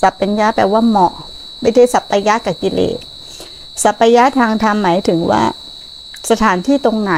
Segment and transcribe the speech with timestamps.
[0.00, 1.12] สัพพัญญะแปลว่าเหมาะ
[1.60, 2.98] ไม่ได้สัพพยะกับกิเลส
[3.82, 5.42] สัพพยะทางธรรมหมายถึงว่า
[6.30, 7.14] สถานที่ตรงไหน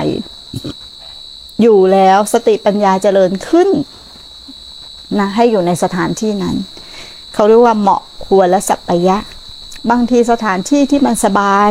[1.62, 3.68] อยู่แล้วสติปัญญาเจริญขึ้น
[5.18, 6.56] นะให้อยู่ในสถานที่นั้น
[7.34, 9.17] เขาเรียกว่าเหมาะควรและสัพพยะ
[9.91, 11.71] บางทีสถานที่ที่มันสบาย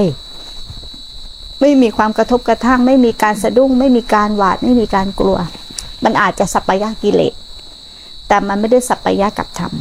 [1.61, 5.37] ไม่มีความกระทบกระทั่ง ไม่มีการสะดุ้ง ไม่มีการหวาดไม่มีการกลัว
[6.03, 7.33] มันอาจจะสัพพยะกิเลส
[8.27, 9.73] แต่มันไม่ได้สัพพยะกับธรรม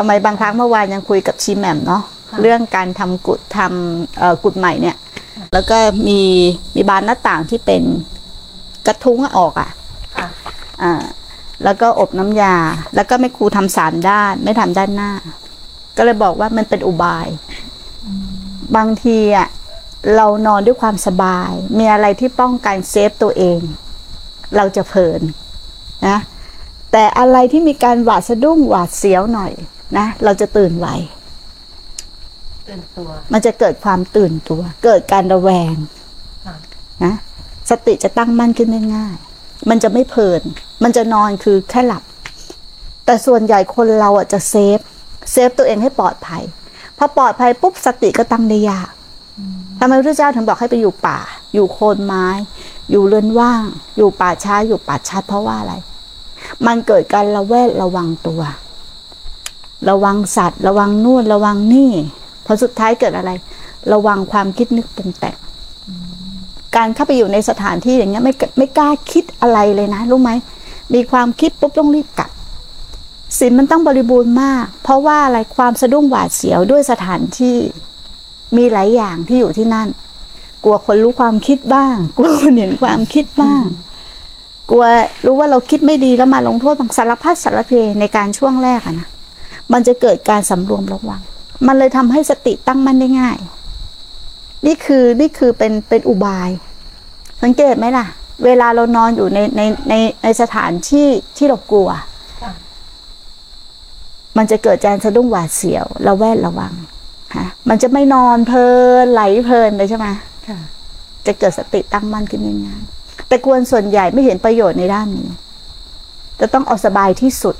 [0.00, 2.02] ทำไมบางครั้งเมื่อวานยังคุยกับชีแหม่มเนาะ
[2.40, 4.96] เรื่องการทำกุดทำเอ่อกุดใหม่เนี่ย
[5.52, 6.20] แล้วก็มี
[6.74, 7.82] มีบานหน้าต่างที่เป็น
[8.86, 9.70] กระทุ้งออกอะ
[10.16, 10.28] ค่ะ
[10.82, 10.92] อ่า
[11.64, 12.56] แล้วก็อบน้ำยา
[12.94, 15.12] แล้วก็ไม่ครูทำสามด้าน ไม่ทำด้านหน้า
[15.96, 17.26] ก็เลยบอกว่ามันเป็นอุบาย
[18.76, 19.48] บางทีอะ
[20.16, 23.60] เรานอนด้วยความสบาย มีอะไรที่ป้องกัน save ตัวเอง
[24.56, 25.20] เราจะเพลิน
[26.08, 26.18] นะ
[26.92, 29.52] แต่อะไรที่มีการหวาดสะดุ้งหวาดเสียวหน่อย
[29.98, 30.88] นะ เราจะตื่นไว
[32.68, 35.74] ตื่นตัวมันจะเกิดความตื่นตัว เกิดการระแวง
[36.46, 36.56] ค่ะ
[37.04, 37.14] นะ
[37.70, 39.16] สติจะตั้งมั่นขึ้นได้ง่าย
[39.70, 40.42] มันจะไม่เพลิน
[40.82, 42.02] มันจะนอนคือแค่หลับ
[43.04, 44.78] แต่ส่วนใหญ่คนเราอะจะ save
[45.32, 46.42] save ตัวเองให้ปลอดภัย
[46.98, 48.90] พอปลอดภัยปุ๊บสติก็ตั้งได้ยาก
[49.78, 51.18] ทำไมพระเจ้าถึงบอกให้ไปอยู่ป่า
[51.54, 52.26] อยู่โคนไม้
[52.90, 53.64] อยู่เรือนว่าง
[53.96, 55.74] อยู่ป่าช้า อยู่ป่าชัดเพราะว่าอะไร
[56.66, 58.40] มันเกิดการระแวดระวังตัว
[59.88, 61.90] ระวังสัตว์ ระวังนู่นระวังนี่
[62.44, 63.30] พอสุดท้ายเกิดอะไร
[63.92, 65.36] ระวังความคิดนึกปรุงแต่ง
[66.76, 70.30] การเข้าไปอยู่ในสถานที่อย่างเงี้ยไม่ไม่กล้าคิดอะไรเลยนะรู้ไหม
[70.94, 72.30] มีความคิดปุ๊บต้องรีบกลับ
[73.38, 77.56] ศีลมันต้องบริบูรณ์มาก เพราะว่าอะไรความสะดุ้งหวาดเสียวด้วยสถานที่
[78.56, 79.88] มีหลายอย่างที่อยู่ที่นั่น
[80.64, 83.62] กลัวคนรู้ความคิดบ้าง กลัวคนเห็นความคิดบ้าง
[84.70, 84.84] กลัว
[85.26, 89.08] รู้ว่าเราคิดไม่ดีแล้วมาลงโทษบางสารพัดสารเพในการช่วงแรกอะนะ
[89.72, 91.20] มันจะเกิดการสำรวมระวัง
[91.66, 93.38] มันเลยทำให้สติตั้งมั่นได้ง่าย
[94.66, 96.48] นี่คือนี่คือเป็นเป็นอุบาย
[97.42, 98.06] สังเกตไหมล่ะ
[98.44, 101.88] เวลาเรานอนอยู่ในในในในสถานที่ที่เรากลัว
[102.42, 102.52] ค่ะ
[104.36, 106.72] มันจะเกิดการสะดุ้งหวาดเสียวระแวดระวัง
[107.36, 108.66] ฮะมันจะไม่นอนเพลิ
[109.04, 110.06] นไหลเพลินเลยใช่ไหม
[110.48, 110.58] ค่ะ
[111.26, 112.97] จะเกิดสติตั้งมั่นขึ้นง่ายๆ
[113.28, 115.28] แต่กวนส่วนใหญ่ไม่เห็นประโยชน์ในด้านนี้
[116.40, 117.56] จะต้องเอาสบายที่สุด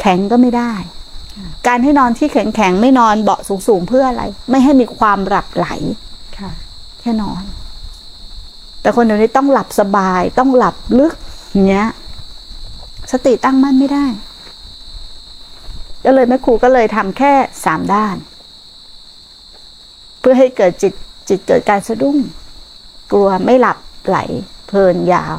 [0.00, 0.72] แข็งก็ไม่ได้
[1.66, 5.66] การให้นอนที่แข็งๆไม่นอนเบาะสูงๆเพื่ออะไร ไม่ให้มีความหลับไหล
[6.38, 6.50] ค่ะ
[7.00, 7.42] แค่นอน
[8.80, 11.14] แต่คนเดี๋ยวนี้ต้องหลับสบาย ต้องหลับลึก
[11.50, 11.88] อย่างเงี้ย
[13.12, 14.06] สติตั้งมั่นไม่ได้
[16.04, 17.32] ก็เลยแม่ครูก็เลยทำแค่
[17.64, 18.16] สามด้าน
[20.20, 20.92] เพื่อให้เกิดจิต
[21.28, 22.16] จิตเกิดการสะดุ้ง
[23.12, 24.18] กลัวไม่หลับ ไหล
[24.68, 25.34] เพลินยาว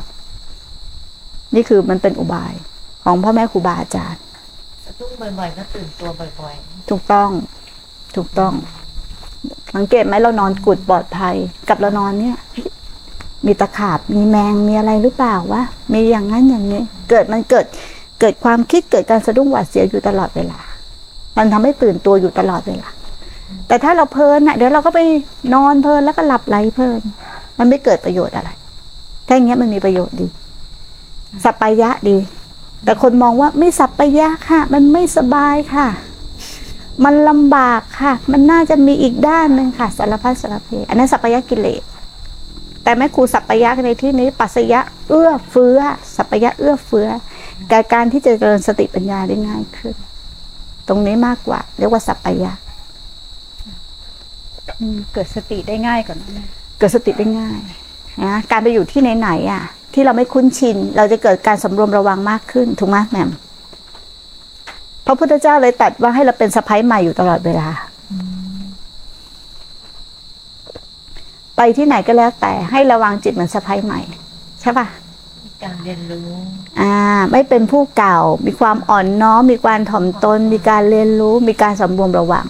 [1.55, 2.53] นี่คือมันเป็นอุบาย
[3.03, 4.21] ของพ่อแม่ครูบาอาจารย์
[4.85, 6.55] สะดุ้งบ่อยๆก็ตื่นตัวบ่อย
[6.89, 7.29] ถูกต้อง
[8.15, 8.53] ถูกต้อง
[9.75, 11.35] สังเกตไหมเรานอนกุดปลอดภัย
[11.69, 12.37] กับเรานอนเนี่ย
[13.45, 15.63] มีตะขาบมีแมงมีอะไรหรือเปล่าวะ
[15.93, 17.65] มีอย่างนั้นอย่างนี้ เกิดมันเกิด
[18.19, 20.59] เกิดความคิดเกิดการสะดุ้งหวาดเสียวอยู่ตลอดเวลา
[21.37, 22.89] มันทำให้ตื่นตัวอยู่ตลอดเวลา
[23.67, 24.99] แต่ถ้าเราเพลินน่ะเดี๋ยวเราก็ไป
[25.53, 27.01] นอนเพลินแล้วก็หลับไหลเพลิน
[27.61, 28.49] มันไม่เกิดประโยชน์อะไร
[29.27, 30.27] ถ้าอย่างเงี้ยมันมีประโยชน์ดี
[31.43, 32.17] สัปปายะดี
[32.83, 35.87] แต่คนมองว่าไม่สัปปายะค่ะ มันไม่สบายค่ะ
[37.03, 41.81] มันลำบากค่ะ มันน่าจะมีอีกด้านหนึ่งค่ะ สารพัดสารเพอันนั้นสัปปายะกิเลส
[42.83, 44.79] แต่แม่ครูสัปปายะในที่นี้ ปัสยะ
[45.09, 45.79] เอื้อเฟื้อ
[46.15, 47.07] สัปปายะเอื้อเฟื้อ
[47.69, 49.95] แก่การที่จะเจริญสติปัญญาได้ง่ายขึ้น
[50.87, 52.51] ตรงนี้มากกว่า เรียกว่าสัปปายะ
[54.79, 56.49] อืมเกิดสติได้ง่ายกว่านั้นนะ
[56.81, 57.59] เกิดสติได้ง่าย
[58.23, 63.29] นะการไปอยู่ที่ไหนๆอะ ที่เราไม่คุ้นชิน เราจะเกิดการสำรวมระวังมากขึ้นถูกไหมแหม่ม
[65.05, 67.69] พระพุทธเจ้าเลยตรัดว่าให้เราเป็นสะพ้ายใหม่อยู่ตลอดเวลา
[71.55, 73.99] ไปที่ไหนก็แล้วแต่ให้ระวังจิตเหมือนสะพ้ายใหม่
[74.61, 76.29] ใช่ปะๆมีการเรียนรู้
[76.81, 76.93] อ่า
[77.31, 82.47] ไม่เป็นผู้เก่า มีความอ่อนน้อมมีการถ่อมตน มีการเรียนรู้ มีการสำรวมระวัง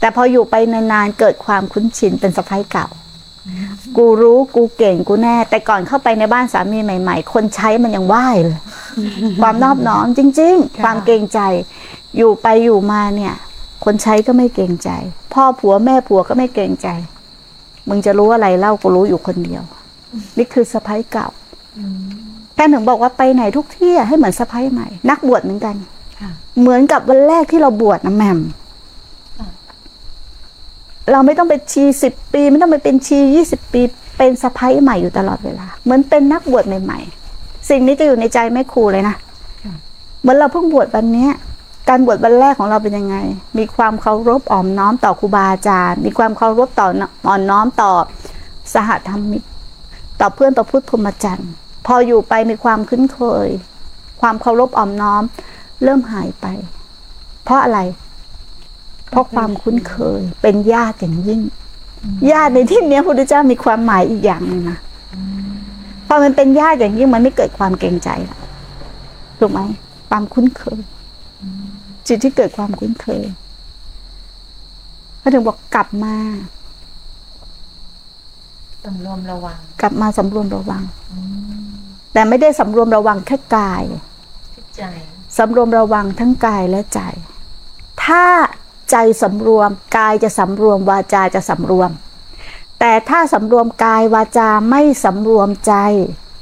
[0.00, 2.86] แต่พออยู่ไปนานๆเกิดความคุ้นชินเป็นสะพ้ายเก่า
[3.96, 8.60] กูรู้กูเก่งกูแน่ แต่ก่อนเข้าไปในบ้านสามีใหม่ ๆ คนใช้มันยังไหว้เลย
[9.40, 11.40] ความนอบน้อมจริง ๆ ความเกรงใจ
[12.16, 13.34] อยู่ไปอยู่มาเนี่ย
[13.84, 14.90] คนใช้ก็ไม่เกรงใจ
[15.32, 16.88] พ่อผัวแม่ผัวก็ไม่เกรงใจ
[17.88, 19.62] มึงจะรู้อะไรเล่ากูรู้อยู่คนเดียว
[20.38, 21.28] นี่คือสะพ้ายเก่า
[22.56, 25.76] ท่านถึงบอกว่าไปไหนทุกที่อะให้เหมือนสะพ้ายใหม่ นักบวชเหมือนกัน
[26.20, 28.59] ค่ะเหมือนกับวันแรกที่เราบวชนะแหม่มค่ะ
[31.12, 33.82] เราไม่ต้องเป็นชีสิบปี ไม่ต้องไปเป็นชียี่สิบปี
[34.18, 37.00] เป็นสะพ้ายใหม่อยู่ตลอดเวลา เหมือนเป็นนักบวชใหม่
[37.34, 39.16] ๆ สิ่งนี้จะอยู่ในใจแม่ครูเลยนะ
[40.20, 41.28] เหมือนเราเพิ่งบวชวันนี้
[41.88, 43.16] การบวชวันแรกของเราเป็นยังไง
[43.58, 46.88] มีความเคารพอ่อมน้อมต่อครูบาอาจารย์ มีความเคารพต่อ
[47.28, 47.92] อ่อนน้อมต่อ
[48.74, 49.42] สหธรรมิก
[50.20, 51.50] ต่อเพื่อนประพุทธพรหมจรรย์
[51.86, 53.48] พออยู่ไปมีความคุ้นเคย
[54.20, 55.22] ความเคารพอ่อมน้อม
[55.82, 56.46] เริ่มหายไป
[57.44, 57.78] เพราะอะไร
[59.10, 61.40] เพราะความคุ้นเคยเป็นญาติอย่างยิ่ง
[62.30, 64.78] ญาติในที่เนี้ยพระพุทธเจ้ามีความหมายอีกอย่างหนึงนะ
[66.06, 68.38] พอมันเป็นญาติอย่างยิ่งมันไม่เกิดความเกรงใจละ
[69.38, 69.60] ถูกไหม
[70.08, 70.80] ความคุ้นเคย
[72.06, 73.24] จิตที่เกิดความคุ้นเคย
[75.18, 76.14] เขาถึงบอกกลับมา
[78.84, 80.82] สำรวมระวัง กลับมาสำรวมระวัง
[82.12, 83.84] แต่ไม่ได้สำรวมระวังแค่กาย
[84.54, 84.82] ที่ใจ
[85.38, 87.00] สำรวมระวังทั้งกายและใจ
[88.04, 88.24] ถ้า
[88.90, 91.90] ใจสำรวม กายจะสำรวม วาจาจะสำรวม
[92.80, 95.74] แต่ถ้าสำรวมกายวาจาไม่สำรวมใจ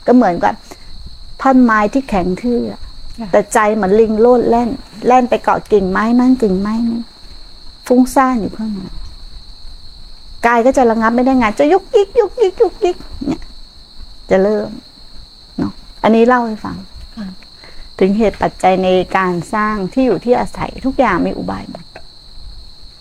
[0.06, 0.54] ก็เหมือนกับ
[1.42, 2.80] ท่อนไม้ที่แข็งทื่ออะ
[3.32, 4.68] แต่ใจเหมือนลิงโลดแล่น
[5.06, 7.00] แล่นไปเกาะกิ่งไม้นั่นกิ่งไม้นี้
[7.86, 8.80] ฟุ้งซ่านอยู่ข้างใน
[10.46, 12.96] กายก็จะระงับไม่ได้งาน จะยุกยิกยุกยิกยุกยิก
[13.26, 13.42] เนี่ย
[14.30, 14.68] จะเริ่ม
[15.58, 15.72] เนาะ
[16.02, 16.76] อันนี้เล่าให้ฟัง
[17.16, 17.28] ค่ะ
[17.98, 21.84] ถึงเหตุปัจจัยในการสร้างที่อยู่ที่อาศัยทุกอย่างมีอุบายหมด